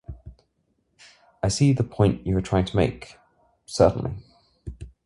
I 1.43 1.49
see 1.49 1.73
the 1.73 1.83
point 1.83 2.25
you 2.25 2.35
are 2.35 2.41
trying 2.41 2.65
to 2.65 2.75
make, 2.75 3.19
certainly. 3.67 4.15